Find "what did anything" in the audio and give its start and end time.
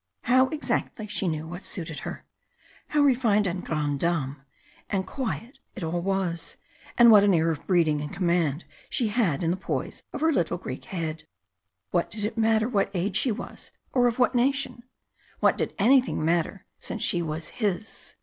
15.39-16.25